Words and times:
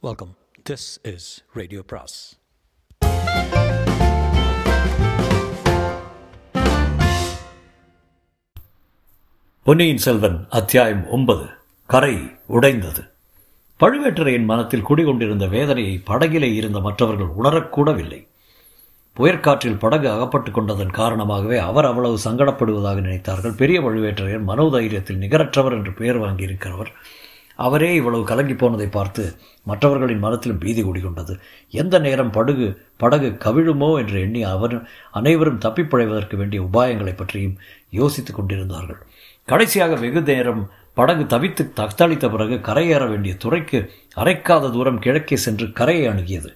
Welcome 0.00 0.36
this 0.70 1.14
is 1.14 1.44
radio 1.52 1.82
பிராஸ் 1.86 2.38
பொன்னியின் 9.64 9.96
செல்வன் 9.96 10.46
அத்தியாயம் 10.50 11.08
ஒன்பது. 11.08 11.46
கரை 11.86 12.36
உடைந்தது. 12.46 13.04
பழுவேட்டரையின் 13.80 14.44
மனத்தில் 14.44 14.82
குடிகொண்டிருந்த 14.82 15.46
வேதனையை 15.46 16.02
படகிலே 16.06 16.54
இருந்த 16.54 16.80
மற்றவர்கள் 16.80 17.30
உணரக்கூடவில்லை. 17.38 18.28
புயற்காற்றில் 19.14 19.78
படகு 19.78 20.10
அகப்பட்டுக் 20.10 20.54
கொண்டதன் 20.54 20.90
காரணமாகவே 20.90 21.58
அவர் 21.58 21.84
அவ்வளவு 21.84 22.18
சங்கடப்படுவதாக 22.24 23.00
நினைத்தார்கள். 23.00 23.56
பெரிய 23.56 23.80
பழுவேட்டரையர் 23.80 24.44
மனோதைரியத்தில் 24.44 25.18
நிகரற்றவர் 25.18 25.72
என்று 25.72 25.92
பெயர் 25.92 26.20
வாங்கியிருக்கிறவர். 26.20 26.86
அவரே 27.64 27.90
இவ்வளவு 27.94 28.24
கலங்கி 28.24 28.54
போனதை 28.54 28.88
பார்த்து 28.88 29.22
மற்றவர்களின் 29.66 30.24
மனத்திலும் 30.24 30.60
பீதி 30.64 30.82
குடிகொண்டது 30.82 31.34
எந்த 31.80 31.98
நேரம் 31.98 32.30
படகு 32.30 32.66
படகு 32.96 33.28
கவிழுமோ 33.44 33.88
என்று 33.98 34.18
எண்ணி 34.20 34.42
அவர் 34.54 34.76
அனைவரும் 35.10 35.62
தப்பிப்பிழைவதற்கு 35.64 36.36
வேண்டிய 36.36 36.62
உபாயங்களை 36.62 37.14
பற்றியும் 37.16 37.56
யோசித்துக் 37.90 38.36
கொண்டிருந்தார்கள். 38.36 39.00
கடைசியாக 39.48 39.94
வெகு 39.94 40.22
நேரம் 40.30 40.62
படகு 40.94 41.24
தவித்து 41.34 41.64
தத்தளித்த 41.76 42.26
பிறகு 42.30 42.56
கரையேற 42.68 43.02
வேண்டிய 43.08 43.34
துறைக்கு 43.36 43.80
அரைக்காத 44.16 44.70
தூரம் 44.72 44.98
கிழக்கே 44.98 45.36
சென்று 45.36 45.66
கரையை 45.72 46.06
அணுகியது. 46.12 46.50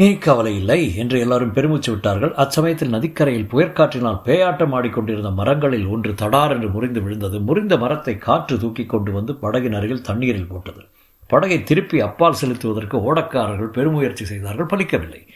நீ 0.00 0.18
கவலை 0.18 0.56
இல்லை 0.56 0.96
என்று 0.96 1.20
எல்லாரும் 1.20 1.52
பெருமூச்சு 1.52 1.92
விட்டார்கள். 1.92 2.32
அச்சமயத்தில் 2.34 2.92
நதிக்கரையில் 2.94 3.48
புயற்காற்றினால் 3.50 4.20
பேயாட்டம் 4.24 4.74
ஆடிக்கொண்டிருந்த 4.74 5.30
மரங்களில் 5.30 5.86
ஒன்று 5.86 6.12
தடார் 6.12 6.50
என்று 6.50 6.68
முறிந்து 6.68 7.02
விழுந்தது. 7.02 7.40
முறிந்த 7.40 7.76
மரத்தை 7.76 8.18
காற்று 8.18 8.58
தூக்கி 8.58 8.86
கொண்டு 8.86 9.12
வந்து 9.12 9.32
படகின் 9.42 9.76
அருகில் 9.76 10.02
தண்ணீரில் 10.02 10.46
போட்டது. 10.46 10.82
படகை 11.26 11.62
திருப்பி 11.62 12.00
அப்பால் 12.00 12.38
செலுத்துவதற்கு 12.42 12.96
ஓடக்காரர்கள் 13.08 13.74
பெருமுயற்சி 13.78 14.24
செய்தார்கள். 14.24 14.66
பலிக்கவில்லை. 14.66 15.26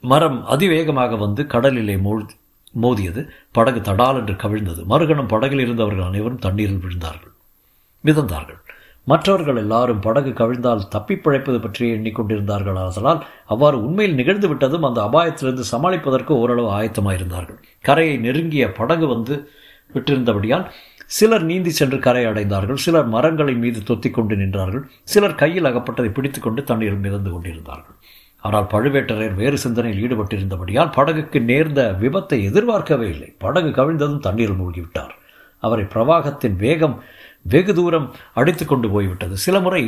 மரம் 0.00 0.44
அதிவேகமாக 0.46 1.16
வந்து 1.16 1.46
கடலிலே 1.46 1.96
மூழ்கி 1.96 2.34
மோதியது. 2.82 3.22
படகு 3.52 3.80
தடால் 3.80 4.16
என்று 4.16 4.34
கவிழ்ந்தது. 4.34 4.82
மறுகணம் 4.84 5.28
படகில் 5.28 5.58
இருந்தவர்கள் 5.58 6.04
அனைவரும் 6.04 6.38
தண்ணீரில் 6.38 6.82
விழுந்தார்கள். 6.84 7.34
மிதந்தார்கள். 8.04 8.60
மற்றவர்கள் 9.06 9.58
எல்லாரும் 9.62 10.00
படகு 10.06 10.30
கவிழ்ந்தால் 10.30 10.88
தப்பி 10.88 11.14
பிழைப்பது 11.16 11.58
பற்றியே 11.60 11.90
எண்ணிக்கொண்டிருந்தார்கள். 11.96 12.78
ஆதலால் 12.84 13.20
அவ்வாறு 13.52 13.76
உண்மையில் 13.86 14.18
நிகழ்ந்து 14.20 14.48
விட்டதும் 14.48 14.86
அந்த 14.88 15.00
அபாயத்திலிருந்து 15.08 15.64
சமாளிப்பதற்கு 15.72 16.32
ஓரளவு 16.42 16.70
ஆயத்தமாயிருந்தார்கள். 16.78 17.58
கரையை 17.88 18.16
நெருங்கிய 18.18 18.66
படகு 18.72 19.06
வந்து 19.06 19.36
விட்டிருந்தபடியால் 19.94 20.66
சிலர் 21.16 21.44
நீந்தி 21.48 21.70
சென்று 21.70 21.98
கரை 21.98 22.22
அடைந்தார்கள். 22.26 22.78
சிலர் 22.84 23.08
மரங்களின் 23.14 23.62
மீது 23.64 23.80
தொத்திக் 23.80 24.14
கொண்டு 24.14 24.34
நின்றார்கள். 24.36 24.84
சிலர் 25.04 25.40
கையில் 25.42 25.68
அகப்பட்டதை 25.70 26.10
பிடித்துக்கொண்டு 26.12 26.64
தண்ணீர் 26.64 27.02
மிதந்து 27.04 27.30
கொண்டிருந்தார்கள். 27.30 27.96
ஆனால் 28.40 28.66
பழுவேட்டரையர் 28.72 29.36
வேறு 29.42 29.58
சிந்தனையில் 29.58 30.00
ஈடுபட்டிருந்தபடியால் 30.04 30.94
படகுக்கு 30.96 31.38
நேர்ந்த 31.50 31.82
விபத்தை 32.00 32.38
எதிர்பார்க்கவே 32.42 33.06
இல்லை. 33.08 33.28
படகு 33.38 33.70
கவிழ்ந்ததும் 33.78 34.24
தண்ணீர் 34.26 34.58
மூழ்கிவிட்டார். 34.60 35.14
அவரை 35.62 35.84
பிரவாகத்தின் 35.94 36.56
வேகம் 36.56 36.96
வெகு 37.52 37.72
தூரம் 37.78 38.08
அடித்து 38.40 38.64
கொண்டு 38.66 38.88
போய்விட்டது. 38.94 39.36
சில 39.46 39.58
முறை 39.60 39.82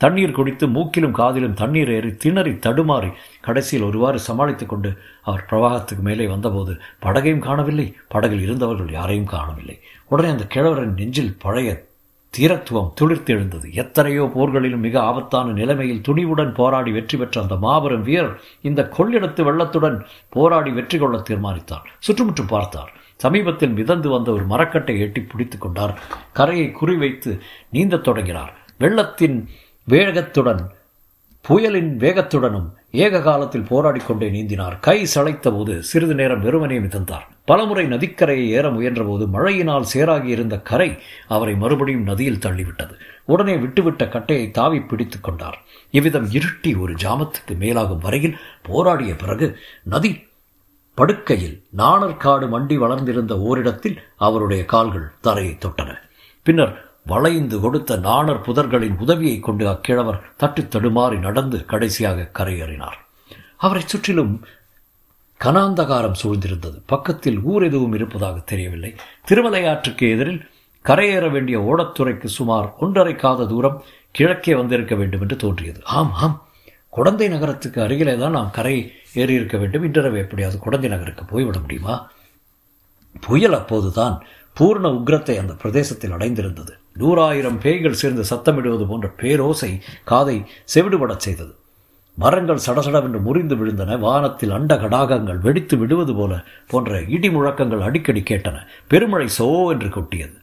தண்ணீர் 0.00 0.36
குடித்து 0.36 0.64
மூக்கிலும் 0.76 1.16
காதிலும் 1.18 1.58
தண்ணீர் 1.60 1.90
ஏறி 1.96 2.10
திணறி 2.22 2.52
தடுமாறி 2.66 3.10
கடைசியில் 3.46 3.86
ஒருவாறு 3.88 4.18
சமாளித்து 4.28 4.66
கொண்டு 4.66 4.90
அவர் 5.28 5.46
பிரவாகத்துக்கு 5.50 6.04
மேலே 6.08 6.26
வந்தபோது 6.32 6.72
படகையும் 7.04 7.44
காணவில்லை. 7.48 7.86
படகில் 8.14 8.44
இருந்தவர்கள் 8.46 8.90
யாரையும் 8.98 9.32
காணவில்லை. 9.34 9.76
உடனே 10.12 10.30
அந்த 10.34 10.46
கிழவரின் 10.54 10.96
நெஞ்சில் 11.00 11.36
பழைய 11.44 11.70
தீரத்துவம் 12.34 12.90
துளிர்த்தெழுந்தது 12.98 13.66
எத்தனையோ 13.82 14.24
போர்களிலும் 14.34 14.84
மிக 14.86 14.96
ஆபத்தான 15.10 15.52
நிலைமையில் 15.58 16.02
துணிவுடன் 16.08 16.52
போராடி 16.56 16.90
வெற்றி 16.96 17.16
பெற்ற 17.18 17.36
அந்த 17.42 17.56
மாபெரும் 17.64 18.06
வீரர் 18.08 18.34
இந்த 18.68 18.80
கொள்ளிடத்து 18.96 19.42
வெள்ளத்துடன் 19.48 19.98
போராடி 20.36 20.70
வெற்றி 20.78 20.98
கொள்ள 20.98 21.18
தீர்மானித்தார் 21.28 21.86
சுற்றுமுற்றும் 22.06 22.52
பார்த்தார். 22.56 22.92
சமீபத்தில் 23.16 23.70
மிதந்து 23.70 24.08
வந்த 24.08 24.32
ஒரு 24.32 24.46
மரக்கட்டை 24.46 25.00
எட்டி 25.00 25.20
பிடித்து 25.20 25.58
கொண்டார். 25.58 26.00
கரையை 26.32 26.74
குறிவைத்து 26.80 27.38
நீந்தத் 27.70 28.04
தொடங்கினார். 28.04 28.52
வெள்ளத்தின் 28.78 29.48
வேகத்துடன் 29.88 30.70
புயலின் 31.40 31.98
வேகத்துடனும் 31.98 32.70
ஏக 32.90 33.20
காலத்தில் 33.20 33.66
போராடி 33.68 34.00
கொண்டே 34.00 34.30
நீந்தினார். 34.30 34.80
கை 34.80 35.06
சளைத்த 35.14 35.50
போது 35.50 35.82
சிறிது 35.82 36.14
நேரம் 36.14 36.40
வெறுமனே 36.40 36.78
மிதந்தார். 36.78 37.28
பலமுறை 37.44 37.86
நதிக்கரையை 37.86 38.48
ஏற 38.48 38.70
முயன்றபோது 38.70 39.26
மழையினால் 39.26 39.84
சேராகி 39.94 40.24
இருந்த 40.24 40.60
கரை 40.60 40.98
அவரை 41.28 41.54
மறுபடியும் 41.54 42.02
நதியில் 42.02 42.38
தள்ளிவிட்டது. 42.38 42.94
உடனே 43.24 43.56
விட்டுவிட்ட 43.56 44.08
கட்டையை 44.08 44.50
தாவி 44.50 44.80
பிடித்துக் 44.80 45.22
கொண்டார். 45.22 45.62
இவ்விதம் 45.90 46.28
இருட்டி 46.28 46.80
ஒரு 46.80 46.94
ஜாமத்துக்கு 46.94 47.56
மேலாகும் 47.58 47.98
வரையில் 47.98 48.36
போராடிய 48.62 49.14
பிறகு 49.14 49.58
நதி 49.82 50.26
படுக்கையில் 50.94 51.64
நாணற்காடு 51.78 52.46
மண்டி 52.48 52.74
வளர்ந்திருந்த 52.74 53.38
ஓரிடத்தில் 53.38 54.02
அவருடைய 54.16 54.64
கால்கள் 54.64 55.12
தரையை 55.20 55.58
தொட்டன. 55.60 55.98
பின்னர் 56.42 56.90
வளைந்து 57.06 57.60
கொடுத்த 57.60 57.96
நாணர் 57.96 58.40
புதர்களின் 58.40 58.98
உதவியை 58.98 59.40
கொண்டு 59.40 59.68
அக்கிழவர் 59.68 60.22
தட்டு 60.36 60.62
தடுமாறி 60.62 61.18
நடந்து 61.18 61.64
கடைசியாக 61.64 62.30
கரையேறினார். 62.38 62.98
அவரை 63.56 63.82
சுற்றிலும் 63.86 64.44
கனாந்தகாரம் 65.44 66.14
சூழ்ந்திருந்தது. 66.22 66.82
பக்கத்தில் 66.86 67.40
ஊர் 67.40 67.62
எதுவும் 67.62 67.92
இருப்பதாக 67.92 68.38
தெரியவில்லை. 68.38 68.94
திருமலையாற்றுக்கு 69.28 70.10
எதிரில் 70.10 70.50
கரையேற 70.84 71.30
வேண்டிய 71.30 71.60
ஓடத்துறைக்கு 71.60 72.26
சுமார் 72.26 72.74
ஒன்றரை 72.78 73.16
காத 73.16 73.46
தூரம் 73.46 73.82
கிழக்கே 74.10 74.54
வந்திருக்க 74.54 74.94
வேண்டும் 74.94 75.20
என்று 75.20 75.36
தோன்றியது. 75.36 75.80
ஆம் 75.84 76.12
ஆம் 76.12 76.43
குடந்தை 76.96 77.28
நகரத்துக்கு 77.28 77.78
அருகிலே 77.82 78.16
தான் 78.16 78.36
நாம் 78.38 78.54
கரை 78.56 78.76
ஏறி 79.14 79.34
இருக்க 79.34 79.56
வேண்டும். 79.58 79.84
இன்றரவு 79.84 80.18
எப்படியாவது 80.18 80.58
குடந்தை 80.60 80.90
நகருக்கு 80.90 81.24
போய்விட 81.24 81.58
முடியுமா? 81.58 81.94
புயல் 83.20 83.56
அப்போதுதான் 83.58 84.16
பூர்ண 84.56 84.86
உக்ரத்தை 84.98 85.34
அந்த 85.38 85.52
பிரதேசத்தில் 85.52 86.14
அடைந்திருந்தது. 86.16 86.72
நூறாயிரம் 86.98 87.58
பேய்கள் 87.60 88.00
சேர்ந்து 88.02 88.24
சத்தமிடுவது 88.30 88.86
போன்ற 88.86 89.08
பேரோசை 89.22 89.70
காதை 90.04 90.36
செவிடுபடச் 90.74 91.26
செய்தது. 91.26 91.52
மரங்கள் 92.18 92.64
சடசடவென்று 92.66 93.20
முறிந்து 93.20 93.54
விழுந்தன. 93.56 93.98
வானத்தில் 93.98 94.50
அண்ட 94.50 94.74
கடாகங்கள் 94.74 95.40
வெடித்து 95.46 95.76
விடுவது 95.76 96.14
போல 96.14 96.32
போன்ற 96.68 97.00
இடி 97.16 97.30
முழக்கங்கள் 97.30 97.80
அடிக்கடி 97.80 98.22
கேட்டன. 98.30 98.56
பெருமழை 98.88 99.28
சோ 99.38 99.48
என்று 99.70 99.88
கொட்டியது. 99.88 100.36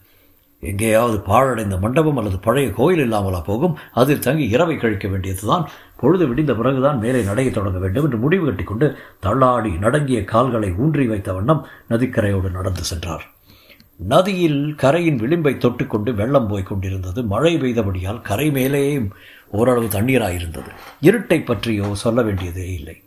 எங்கேயாவது 0.61 1.17
பாழடைந்த 1.17 1.79
மண்டபம் 1.79 2.17
அல்லது 2.17 2.39
பழைய 2.39 2.72
கோயில் 2.72 3.01
இல்லாமலா 3.01 3.39
போகும்? 3.39 3.77
அதில் 3.94 4.19
தங்கி 4.19 4.47
இரவை 4.47 4.77
கழிக்க 4.77 5.07
வேண்டியதுதான். 5.07 5.69
பொழுது 5.97 6.27
விடிந்த 6.27 6.55
பிறகுதான் 6.55 6.97
மேலே 6.97 7.22
நடைய 7.22 7.51
தொடங்க 7.51 7.79
வேண்டும் 7.79 8.03
என்று 8.03 8.17
முடிவு 8.17 8.45
கட்டிக்கொண்டு 8.45 8.95
தள்ளாடி 9.19 9.77
நடங்கிய 9.77 10.23
கால்களை 10.23 10.73
ஊன்றி 10.73 11.07
வைத்த 11.07 11.33
வண்ணம் 11.33 11.67
நதிக்கரையோடு 11.89 12.51
நடந்து 12.51 12.83
சென்றார். 12.83 13.29
நதியில் 13.95 14.75
கரையின் 14.75 15.19
விளிம்பை 15.19 15.57
தொட்டுக்கொண்டு 15.57 16.13
வெள்ளம் 16.13 16.47
போய்க் 16.47 16.66
கொண்டிருந்தது. 16.66 17.23
மழை 17.23 17.55
பெய்தபடியால் 17.55 18.22
கரை 18.22 18.51
மேலேயும் 18.51 19.09
ஓரளவு 19.51 19.85
தண்ணீராயிருந்தது. 19.85 20.69
இருட்டை 21.01 21.45
பற்றியோ 21.45 21.95
சொல்ல 21.95 22.22
வேண்டியதே 22.22 22.73
இல்லை. 22.73 23.03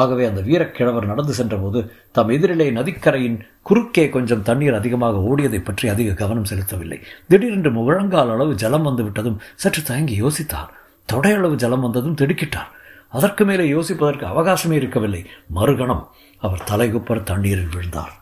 ஆகவே 0.00 0.24
அந்த 0.24 0.40
வீரக்கிழவர் 0.40 1.10
நடந்து 1.10 1.32
சென்றபோது 1.32 1.80
தம் 2.12 2.28
எதிரிலே 2.28 2.66
நதிக்கரையின் 2.78 3.38
குறுக்கே 3.62 4.04
கொஞ்சம் 4.08 4.42
தண்ணீர் 4.42 4.74
அதிகமாக 4.74 5.18
ஓடியதை 5.30 5.60
பற்றி 5.64 5.88
அதிக 5.88 6.12
கவனம் 6.12 6.48
செலுத்தவில்லை. 6.50 6.98
திடீரென்று 7.28 7.70
முழங்கால் 7.70 8.30
அளவு 8.30 8.54
ஜலம் 8.54 8.86
வந்துவிட்டதும் 8.86 9.40
சற்று 9.54 9.82
தயங்கி 9.82 10.16
யோசித்தார். 10.22 10.70
தொடையளவு 11.12 11.54
ஜலம் 11.54 11.80
வந்ததும் 11.80 12.18
திடுக்கிட்டார். 12.20 12.70
அதற்கு 13.08 13.44
மேலே 13.44 13.64
யோசிப்பதற்கு 13.72 14.26
அவகாசமே 14.32 14.72
இருக்கவில்லை. 14.72 15.22
மறுகணம் 15.54 16.04
அவர் 16.38 16.66
தலைகுப்பர் 16.70 17.22
தண்ணீரில் 17.22 17.72
விழுந்தார். 17.74 18.14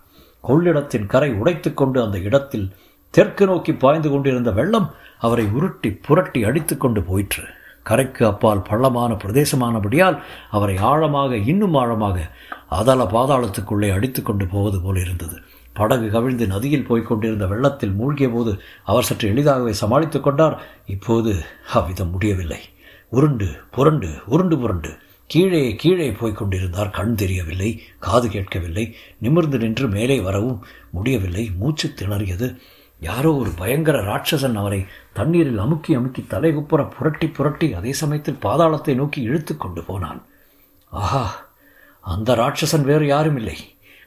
கொள்ளிடத்தின் 0.49 1.07
கரை 1.07 1.31
உடைத்துக்கொண்டு 1.33 1.99
அந்த 2.05 2.19
இடத்தில் 2.19 2.67
தெற்கு 3.15 3.47
நோக்கி 3.47 3.73
பாய்ந்து 3.73 4.09
கொண்டிருந்த 4.11 4.51
வெள்ளம் 4.51 4.91
அவரை 5.19 5.47
உருட்டி 5.47 5.91
புரட்டி 6.07 6.41
அடித்து 6.45 6.77
கொண்டு 6.77 7.03
போயிற்று. 7.03 7.45
கரைக்கு 7.83 8.27
அப்பால் 8.27 8.63
பள்ளமான 8.63 9.13
பிரதேசமானபடியால் 9.13 10.23
அவரை 10.51 10.77
ஆழமாக 10.77 11.37
இன்னும் 11.37 11.75
ஆழமாக 11.75 12.31
அதல 12.69 13.05
பாதாளத்துக்குள்ளே 13.05 13.93
அடித்து 13.93 14.23
கொண்டு 14.23 14.47
போவது 14.47 14.81
போல 14.81 15.01
இருந்தது. 15.01 15.37
படகு 15.73 16.11
கவிழ்ந்து 16.11 16.47
நதியில் 16.47 16.87
போய்க்கொண்டிருந்த 16.87 17.47
வெள்ளத்தில் 17.47 17.93
மூழ்கிய 17.93 18.29
போது 18.29 18.61
அவர் 18.85 19.03
சற்று 19.03 19.29
எளிதாகவே 19.29 19.73
சமாளித்துக் 19.73 20.23
கொண்டார். 20.23 20.63
இப்போது 20.87 21.45
அவ்விதம் 21.73 22.11
முடியவில்லை. 22.11 22.59
உருண்டு 23.09 23.47
புரண்டு 23.71 24.09
உருண்டு 24.27 24.59
புரண்டு. 24.59 24.97
கீழே 25.27 25.75
கீழே 25.75 26.13
போய்க் 26.13 26.37
கொண்டிருந்தார். 26.37 26.91
கண் 26.91 27.15
தெரியவில்லை 27.15 27.83
காது 27.99 28.29
கேட்கவில்லை. 28.29 28.97
நிமிர்ந்து 29.19 29.59
நின்று 29.59 29.89
மேலே 29.89 30.21
வரவும் 30.21 30.65
முடியவில்லை. 30.91 31.51
மூச்சு 31.59 31.95
திணறியது. 31.97 32.57
யாரோ 33.01 33.31
ஒரு 33.35 33.51
பயங்கர 33.51 33.99
ராட்சசன் 34.03 34.55
அவரை 34.55 34.87
தண்ணீரில் 35.13 35.59
அமுக்கி 35.59 35.95
அமுக்கி 35.95 36.27
தலைகுப்புற 36.31 36.81
புரட்டி 36.99 37.29
புரட்டி 37.29 37.73
அதே 37.73 37.93
சமயத்தில் 37.93 38.43
பாதாளத்தை 38.43 38.95
நோக்கி 38.95 39.21
இழுத்து 39.23 39.57
கொண்டு 39.57 39.83
போனான். 39.83 40.21
ஆஹா 40.89 41.25
அந்த 42.01 42.35
ராட்சசன் 42.35 42.85
வேறு 42.85 43.07
யாரும் 43.07 43.37
இல்லை. 43.37 43.57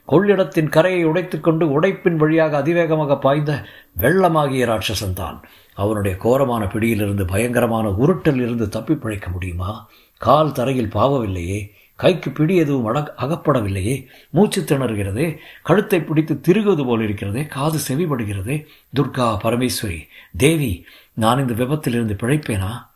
கொள்ளிடத்தின் 0.08 0.70
கரையை 0.70 1.06
உடைத்துக்கொண்டு 1.06 1.66
உடைப்பின் 1.80 2.16
வழியாக 2.16 2.58
அதிவேகமாக 2.58 3.18
பாய்ந்த 3.18 3.52
வெள்ளமாகிய 3.98 4.64
ராட்சசன் 4.72 5.14
தான். 5.14 5.38
அவனுடைய 5.74 6.18
கோரமான 6.18 6.68
பிடியிலிருந்து 6.68 7.26
பயங்கரமான 7.26 7.90
உருட்டல் 7.90 8.42
இருந்து 8.42 8.70
தப்பி 8.70 8.96
பிழைக்க 8.96 9.30
முடியுமா? 9.30 9.90
கால் 10.18 10.52
தரையில் 10.52 10.94
பாவவில்லையே. 10.94 11.60
கைக்கு 11.96 12.32
பிடி 12.32 12.56
எதுவும் 12.56 12.86
அட 12.86 13.14
அகப்படவில்லையே. 13.18 14.06
மூச்சு 14.30 14.62
திணறுகிறதே. 14.62 15.38
கழுத்தை 15.64 16.02
பிடித்து 16.02 16.42
திருகுவது 16.48 16.86
போல் 16.86 17.02
இருக்கிறதே. 17.02 17.46
காது 17.46 17.80
செவிப்படுகிறதே 17.88 18.66
துர்கா 18.96 19.38
பரமேஸ்வரி 19.44 20.08
தேவி 20.38 20.86
நான் 21.14 21.40
இந்த 21.40 21.64
விபத்திலிருந்து 21.64 22.18
பிழைப்பேனா? 22.18 22.88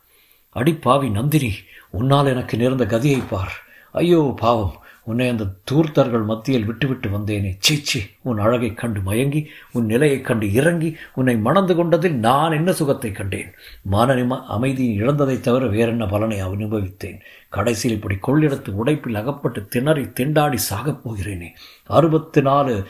அடிப்பாவி 0.54 1.10
நந்தினி 1.10 1.54
உன்னால் 1.90 2.26
எனக்கு 2.26 2.56
நேர்ந்த 2.56 2.84
கதியை 2.84 3.22
பார். 3.30 3.52
ஐயோ 3.92 4.34
பாவம். 4.36 4.82
உன்னை 5.08 5.28
அந்த 5.28 5.46
தூர்த்தர்கள் 5.70 6.24
மத்தியில் 6.24 6.64
விட்டுவிட்டு 6.64 7.08
வந்தேனே. 7.08 7.56
சீச்சி 7.58 8.02
உன் 8.22 8.38
அழகைக் 8.38 8.76
கண்டு 8.76 9.00
மயங்கி 9.00 9.48
உன் 9.72 9.86
நிலையைக் 9.86 10.24
கண்டு 10.24 10.52
இறங்கி 10.52 10.96
உன்னை 11.14 11.38
மணந்து 11.38 11.74
கொண்டதில் 11.74 12.14
நான் 12.14 12.52
என்ன 12.52 12.72
சுகத்தை 12.72 13.12
கண்டேன்? 13.12 13.52
மானனிம 13.92 14.44
அமைதியை 14.44 15.02
இழந்ததைத் 15.02 15.40
தவிர 15.40 15.66
வேறென்ன 15.66 16.06
பலனை 16.06 16.44
அனுபவித்தேன்? 16.44 17.20
கடைசியில் 17.48 18.00
இப்படி 18.02 18.16
கொள்ளிடத்து 18.26 18.70
உடைப்பில் 18.70 19.14
அகப்பட்டு 19.14 19.68
திணறி 19.68 20.02
திண்டாடி 20.02 20.58
சாகப் 20.70 21.00
போகிறேனே. 21.04 21.46
அறுபத்து 21.86 22.42
நாலு 22.42 22.84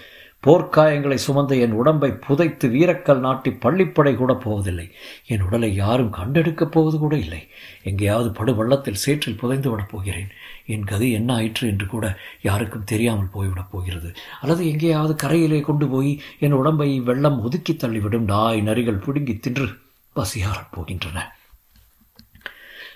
போர்க்காயங்களை 0.46 1.18
சுமந்த 1.28 1.60
என் 1.60 1.72
உடம்பை 1.72 2.12
புதைத்து 2.12 2.68
வீரக்கல் 2.68 3.18
நாட்டி 3.18 3.50
பள்ளிப்படை 3.50 4.14
கூட 4.14 4.34
போவதில்லை. 4.34 4.90
என் 5.26 5.42
உடலை 5.42 5.74
யாரும் 5.74 6.12
கண்டெடுக்கப் 6.12 6.72
போவது 6.72 6.98
கூட 6.98 7.16
இல்லை. 7.16 7.48
எங்கேயாவது 7.82 8.30
படுவள்ளத்தில் 8.30 8.94
சேற்றில் 8.94 9.36
புதைந்து 9.36 9.70
விடப் 9.70 9.88
போகிறேன். 9.90 10.26
என் 10.74 10.84
கதை 10.84 11.08
என்ன 11.12 11.34
ஆயிற்று 11.34 11.68
என்று 11.68 11.86
கூட 11.86 12.06
யாருக்கும் 12.42 12.88
தெரியாமல் 12.92 13.34
போய்விடப் 13.34 13.70
போகிறது. 13.70 14.10
அல்லது 14.40 14.62
எங்கேயாவது 14.70 15.14
கரையிலே 15.22 15.60
கொண்டு 15.60 15.88
போய் 15.88 16.12
என் 16.38 16.58
உடம்பை 16.60 17.00
வெள்ளம் 17.00 17.42
ஒதுக்கி 17.42 17.72
தள்ளிவிடும் 17.72 18.28
நாய் 18.34 18.60
நரிகள் 18.60 19.04
பிடுங்கி 19.04 19.36
தின்று 19.36 19.68
பசியாரப் 20.16 20.72
போகின்றன. 20.76 21.18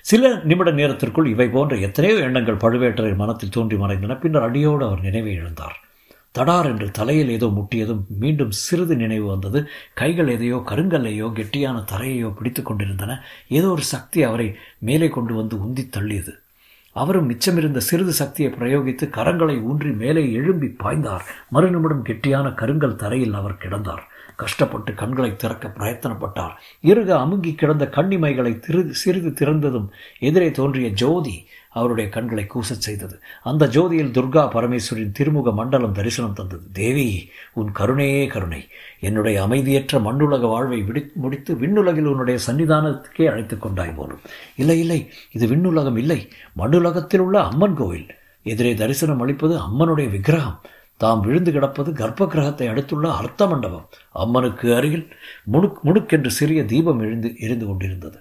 சில 0.02 0.30
நிமிட 0.44 0.70
நேரத்திற்குள் 0.70 1.26
இவை 1.26 1.48
போன்ற 1.48 1.76
எத்தனையோ 1.76 2.16
எண்ணங்கள் 2.18 2.62
பழுவேட்டரின் 2.64 3.22
மனத்தில் 3.22 3.54
தோன்றி 3.56 3.76
மறைந்தன. 3.76 4.18
பின்னர் 4.18 4.42
அடியோடு 4.42 4.84
அவர் 4.84 5.00
நினைவை 5.00 5.34
இழந்தார். 5.38 5.78
தடார் 6.38 6.66
என்று 6.66 6.90
தலையில் 6.90 7.28
ஏதோ 7.28 7.46
முட்டியதும் 7.46 8.02
மீண்டும் 8.18 8.50
சிறிது 8.50 8.94
நினைவு 8.96 9.26
வந்தது. 9.26 9.60
கைகள் 9.94 10.28
எதையோ 10.28 10.62
கருங்கல்லையோ 10.66 11.26
கெட்டியான 11.38 11.84
தரையையோ 11.92 12.30
பிடித்து 12.34 12.62
கொண்டிருந்தன. 12.62 13.20
ஏதோ 13.48 13.68
ஒரு 13.68 13.82
சக்தி 13.82 14.22
அவரை 14.22 14.48
மேலே 14.78 15.08
கொண்டு 15.08 15.34
வந்து 15.34 15.56
உந்தி 15.56 15.84
தள்ளியது. 15.96 16.34
அவரும் 16.92 17.30
மிச்சமிருந்த 17.30 17.76
சிறிது 17.76 18.12
சக்தியை 18.12 18.52
பிரயோகித்து 18.52 19.04
கரங்களை 19.10 19.62
ஊன்றி 19.62 19.90
மேலே 19.90 20.32
எழும்பி 20.32 20.66
பாய்ந்தார். 20.66 21.24
மறுநிமிடம் 21.52 22.04
கெட்டியான 22.04 22.54
கருங்கல் 22.54 22.96
தரையில் 22.96 23.34
அவர் 23.34 23.56
கிடந்தார். 23.56 24.02
கஷ்டப்பட்டு 24.36 24.94
கண்களை 24.94 25.36
திறக்க 25.36 25.68
பிரயத்தனப்பட்டார். 25.68 26.54
இறுக 26.80 27.18
அமுங்கி 27.18 27.54
கிடந்த 27.54 27.90
கண்ணிமைகளை 27.96 28.58
திரு 28.58 28.94
சிறிது 28.94 29.30
திறந்ததும் 29.30 29.88
எதிரே 30.18 30.50
தோன்றிய 30.50 30.88
ஜோதி 30.88 31.46
அவருடைய 31.72 32.10
கண்களை 32.10 32.46
கூசச் 32.54 32.82
செய்தது. 32.82 33.22
அந்த 33.42 33.66
ஜோதியில் 33.66 34.10
துர்கா 34.10 34.48
பரமேஸ்வரின் 34.48 35.12
திருமுக 35.18 35.52
மண்டலம் 35.52 35.92
தரிசனம் 35.92 36.32
தந்தது. 36.32 36.62
தேவி 36.72 37.30
உன் 37.52 37.72
கருணையே 37.72 38.26
கருணை. 38.26 38.68
என்னுடைய 39.00 39.42
அமைதியற்ற 39.42 40.00
மண்ணுலக 40.00 40.46
வாழ்வை 40.46 40.82
விடி 40.82 41.10
முடித்து 41.14 41.54
விண்ணுலகில் 41.54 42.04
உன்னுடைய 42.04 42.38
சன்னிதானத்துக்கே 42.46 43.30
அழைத்துக் 43.30 43.60
கொண்டாய் 43.60 43.94
போலும். 43.96 44.20
இல்லை 44.56 44.78
இல்லை. 44.78 45.10
இது 45.32 45.46
விண்ணுலகம் 45.46 45.98
இல்லை. 45.98 46.28
மண்ணுலகத்தில் 46.58 47.18
உள்ள 47.18 47.42
அம்மன் 47.42 47.74
கோவில் 47.74 48.06
எதிரே 48.42 48.74
தரிசனம் 48.74 49.20
அளிப்பது 49.20 49.58
அம்மனுடைய 49.58 50.10
விக்கிரகம். 50.10 50.60
தாம் 50.96 51.20
விழுந்து 51.20 51.52
கிடப்பது 51.52 51.92
கர்ப்ப 51.92 52.26
கிரகத்தை 52.26 52.66
அடுத்துள்ள 52.66 53.12
அர்த்த 53.12 53.46
மண்டபம் 53.46 53.88
அம்மனுக்கு 54.12 54.74
அருகில் 54.76 55.12
முணுக் 55.52 55.78
முணுக்கென்று 55.84 56.26
சிறிய 56.26 56.64
தீபம் 56.64 57.00
எழுந்து 57.00 57.34
எரிந்து 57.38 57.66
கொண்டிருந்தது. 57.66 58.18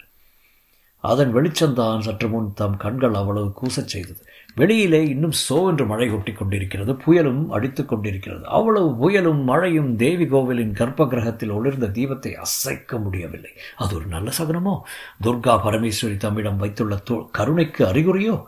அதன் 1.01 1.36
வெளிச்சந்தான் 1.36 2.00
சற்று 2.00 2.27
முன் 2.27 2.51
தம் 2.56 2.77
கண்கள் 2.77 3.13
அவ்வளவு 3.13 3.53
கூசச் 3.62 3.94
செய்தது. 3.94 4.25
வெளியிலே 4.56 5.07
இன்னும் 5.07 5.33
சோ 5.50 5.68
என்று 5.68 5.86
மழை 5.86 6.09
கொட்டி 6.09 6.31
கொண்டிருக்கிறது 6.31 6.94
புயலும் 6.94 7.48
அடித்து 7.48 7.86
கொண்டிருக்கிறது. 7.86 8.45
அவ்வளவு 8.45 8.89
புயலும் 9.01 9.44
மழையும் 9.44 9.95
தேவி 9.95 10.25
கோவிலின் 10.25 10.74
கர்ப்ப 10.74 11.06
கிரகத்தில் 11.06 11.51
ஒளிர்ந்த 11.51 11.88
தீபத்தை 11.88 12.33
அசைக்க 12.33 12.98
முடியவில்லை. 12.98 13.51
அது 13.77 13.95
ஒரு 13.95 14.06
நல்ல 14.06 14.31
சகனமோ 14.38 14.75
துர்கா 15.24 15.56
பரமேஸ்வரி 15.65 16.18
தம்மிடம் 16.18 16.57
வைத்துள்ள 16.57 16.98
கருணைக்கு 17.31 17.86
அறிகுறியோ? 17.86 18.44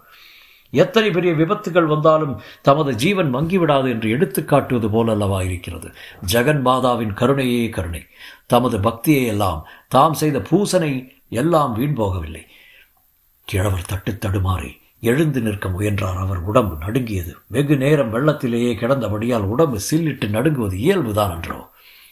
எத்தனை 0.71 1.11
பெரிய 1.11 1.33
விபத்துகள் 1.33 1.85
வந்தாலும் 1.85 2.41
தமது 2.61 2.95
ஜீவன் 2.95 3.35
மங்கிவிடாது 3.35 3.89
என்று 3.89 4.17
எடுத்துக்காட்டுவது 4.17 4.87
போலல்லவா 4.89 5.09
அல்லவா 5.09 5.41
இருக்கிறது. 5.41 5.89
ஜெகன் 6.33 6.61
மாதாவின் 6.65 7.13
கருணையே 7.13 7.69
கருணை. 7.69 8.05
தமது 8.45 8.79
பக்தியை 8.79 9.25
எல்லாம் 9.25 9.67
தாம் 9.87 10.13
செய்த 10.13 10.39
பூசனை 10.39 11.21
எல்லாம் 11.33 11.73
வீண் 11.73 11.95
போகவில்லை. 11.97 12.43
கிழவர் 13.45 13.85
தட்டு 13.85 14.17
தடுமாறி 14.19 14.71
எழுந்து 15.01 15.41
நிற்க 15.41 15.69
முயன்றார். 15.69 16.17
அவர் 16.17 16.37
உடம்பு 16.37 16.75
நடுங்கியது. 16.75 17.37
வெகு 17.47 17.77
நேரம் 17.77 18.13
வெள்ளத்திலேயே 18.13 18.75
கிடந்தபடியால் 18.75 19.43
உடம்பு 19.43 19.79
சில்லிட்டு 19.91 20.27
நடுங்குவது 20.29 20.75
இயல்புதான் 20.75 21.33
என்றோ 21.33 21.71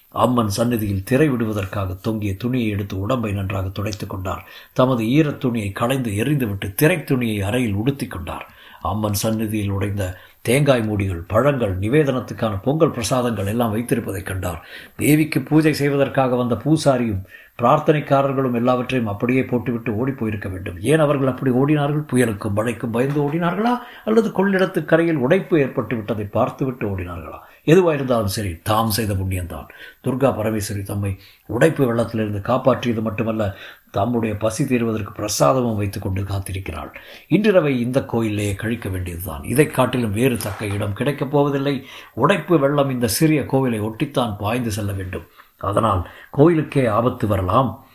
அம்மன் 0.09 0.49
சந்நிதியில் 0.49 1.03
திரை 1.03 1.29
விடுவதற்காக 1.29 1.93
தொங்கிய 1.93 2.35
துணியை 2.35 2.69
எடுத்து 2.69 2.99
உடம்பை 2.99 3.31
நன்றாக 3.31 3.67
துடைத்துக் 3.67 4.09
கொண்டார். 4.09 4.45
தமது 4.73 5.03
ஈரத் 5.03 5.37
துணியை 5.37 5.71
களைந்து 5.71 6.11
எறிந்துவிட்டு 6.11 6.73
திரை 6.73 7.03
துணியை 7.03 7.41
அறையில் 7.41 7.73
உடுத்திக் 7.73 8.11
கொண்டார். 8.11 8.53
அம்மன் 8.81 9.13
சந்நிதியில் 9.13 9.69
உடைந்த 9.69 10.19
தேங்காய் 10.41 10.81
மூடிகள் 10.81 11.23
பழங்கள் 11.27 11.79
நிவேதனத்துக்கான 11.79 12.61
பொங்கல் 12.63 12.91
பிரசாதங்கள் 12.91 13.45
எல்லாம் 13.45 13.75
வைத்திருப்பதைக் 13.75 14.25
கண்டார். 14.25 14.65
தேவிக்கு 14.95 15.41
பூஜை 15.41 15.73
செய்வதற்காக 15.73 16.35
வந்த 16.35 16.55
பூசாரியும் 16.55 17.23
பிரார்த்தனைக்காரர்களும் 17.61 18.53
எல்லாவற்றையும் 18.53 19.09
அப்படியே 19.09 19.43
போட்டுவிட்டு 19.43 19.95
ஓடி 19.95 20.11
போயிருக்க 20.11 20.49
வேண்டும். 20.49 20.79
ஏன் 20.79 20.99
அவர்கள் 20.99 21.27
அப்படி 21.27 21.51
ஓடினார்கள்? 21.51 22.05
புயலுக்கும் 22.13 22.51
மழைக்கும் 22.51 22.91
பயந்து 22.91 23.31
ஓடினார்களா? 23.31 23.77
அல்லது 24.05 24.29
கொள்ளிடத்து 24.29 24.85
கரையில் 24.85 25.15
உடைப்பு 25.15 25.59
ஏற்பட்டு 25.59 25.95
விட்டதை 25.95 26.25
பார்த்துவிட்டு 26.25 26.97
ஓடினார்களா? 26.97 27.39
எதுவாயிருந்தாலும் 27.65 28.33
சரி 28.35 28.59
தாம் 28.63 28.89
செய்த 28.89 29.13
புண்ணியம்தான். 29.13 29.67
துர்கா 30.03 30.29
பரமேஸ்வரி 30.31 30.83
தம்மை 30.83 31.19
உடைப்பு 31.45 31.93
வெள்ளத்திலிருந்து 31.93 32.41
காப்பாற்றியது 32.41 33.01
மட்டுமல்ல 33.01 33.55
தம்முடைய 33.91 34.35
பசி 34.35 34.65
தீர்வதற்கு 34.65 35.11
பிரசாதமும் 35.11 35.75
வைத்துக் 35.75 36.01
கொண்டு 36.01 36.21
காத்திருக்கிறாள். 36.21 36.93
இன்றிரவை 37.27 37.81
இந்த 37.81 38.05
கோயிலேயே 38.13 38.55
கழிக்க 38.55 38.89
வேண்டியதுதான். 38.89 39.43
இதை 39.43 39.67
காட்டிலும் 39.67 40.13
வேறு 40.13 40.37
தக்க 40.37 40.65
இடம் 40.65 40.93
கிடைக்கப் 40.93 41.31
போவதில்லை. 41.31 41.85
உடைப்பு 42.13 42.59
வெள்ளம் 42.59 42.89
இந்த 42.89 43.07
சிறிய 43.07 43.41
கோவிலை 43.41 43.81
ஒட்டித்தான் 43.81 44.35
பாய்ந்து 44.39 44.71
செல்ல 44.71 44.91
வேண்டும். 44.91 45.25
அதனால் 45.57 46.09
கோயிலுக்கே 46.31 46.85
ஆபத்து 46.85 47.27
வரலாம். 47.27 47.85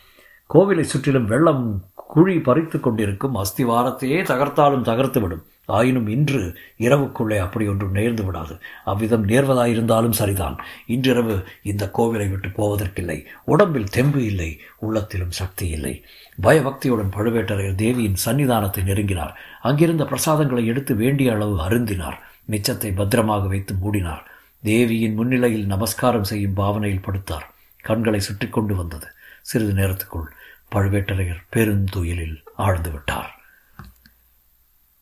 கோவிலை 0.54 0.80
சுற்றிலும் 0.80 1.26
வெள்ளம் 1.26 1.82
குழி 1.94 2.40
பறித்து 2.40 2.80
கொண்டிருக்கும் 2.80 3.36
அஸ்திவாரத்தையே 3.36 4.22
தகர்த்தாலும் 4.24 4.84
தகர்த்துவிடும். 4.84 5.42
ஆயினும் 5.66 6.06
இன்று 6.06 6.58
இரவுக்குள்ளே 6.78 7.38
அப்படி 7.38 7.68
ஒன்றும் 7.68 7.94
நேர்ந்து 7.94 8.24
விடாது. 8.24 8.58
அவ்விதம் 8.84 9.28
நேர்வதாயிருந்தாலும் 9.28 10.10
சரிதான். 10.10 10.56
இன்றிரவு 10.86 11.48
இந்த 11.62 11.90
கோவிலை 11.94 12.30
விட்டு 12.30 12.48
போவதற்கில்லை. 12.48 13.24
உடம்பில் 13.44 13.88
தெம்பு 13.88 14.24
இல்லை 14.24 14.60
உள்ளத்திலும் 14.76 15.30
சக்தி 15.30 15.68
இல்லை. 15.68 16.04
பயபக்தியுடன் 16.40 17.12
பழுவேட்டரையர் 17.16 17.74
தேவியின் 17.74 18.16
சன்னிதானத்தை 18.24 18.82
நெருங்கினார். 18.82 19.36
அங்கிருந்த 19.62 20.04
பிரசாதங்களை 20.04 20.66
எடுத்து 20.66 20.94
வேண்டிய 20.94 21.32
அளவு 21.32 21.60
அருந்தினார். 21.60 22.16
மிச்சத்தை 22.50 22.94
பத்திரமாக 22.94 23.46
வைத்து 23.46 23.74
மூடினார். 23.74 24.22
தேவியின் 24.62 25.14
முன்னிலையில் 25.14 25.66
நமஸ்காரம் 25.66 26.24
செய்யும் 26.24 26.54
பாவனையில் 26.54 27.02
படுத்தார். 27.02 27.46
கண்களை 27.80 28.20
சுற்றி 28.20 28.48
கொண்டு 28.48 28.76
வந்தது. 28.76 29.06
சிறிது 29.42 29.72
நேரத்துக்குள் 29.72 30.28
பழுவேட்டரையர் 30.74 31.44
பெருந்துயிலில் 31.52 32.42
ஆழ்ந்து 32.56 32.90
விட்டார். 32.90 33.40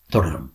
தொடரும். 0.09 0.54